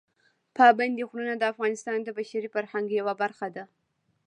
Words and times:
پابندي 0.57 1.03
غرونه 1.09 1.33
د 1.37 1.43
افغانستان 1.53 1.97
د 2.03 2.09
بشري 2.17 2.49
فرهنګ 2.55 2.87
یوه 2.99 3.13
برخه 3.21 3.47
ده. 3.55 3.63